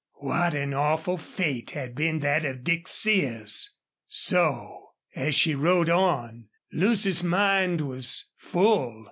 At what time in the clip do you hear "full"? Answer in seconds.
8.35-8.99